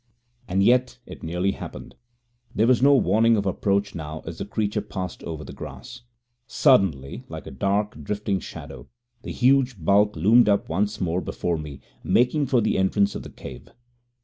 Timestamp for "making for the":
12.03-12.79